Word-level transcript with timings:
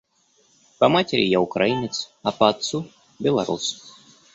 По 0.79 0.89
матери 0.89 1.21
я 1.27 1.39
украинец, 1.39 2.11
а 2.23 2.31
по 2.31 2.49
отцу— 2.49 2.87
белорус. 3.19 3.93